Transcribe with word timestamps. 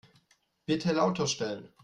Bitte 0.65 0.93
lauter 0.93 1.27
stellen. 1.27 1.69